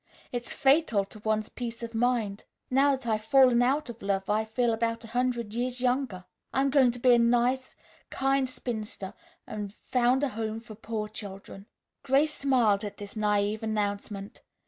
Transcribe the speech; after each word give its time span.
It's 0.31 0.51
fatal 0.51 1.05
to 1.05 1.19
one's 1.19 1.49
peace 1.49 1.83
of 1.83 1.93
mind. 1.93 2.45
Now 2.71 2.95
that 2.95 3.05
I've 3.05 3.23
fallen 3.23 3.61
out 3.61 3.87
of 3.87 4.01
love, 4.01 4.27
I 4.31 4.45
feel 4.45 4.73
about 4.73 5.03
a 5.03 5.09
hundred 5.09 5.53
years 5.53 5.79
younger. 5.79 6.25
I'm 6.51 6.71
going 6.71 6.89
to 6.89 6.97
be 6.97 7.13
a 7.13 7.19
nice, 7.19 7.75
kind, 8.09 8.49
spinster 8.49 9.13
and 9.45 9.75
found 9.85 10.23
a 10.23 10.29
home 10.29 10.59
for 10.59 10.73
poor 10.73 11.07
children." 11.07 11.67
Grace 12.01 12.33
smiled 12.33 12.83
at 12.83 12.97
this 12.97 13.13
naïve 13.13 13.61
announcement. 13.61 14.41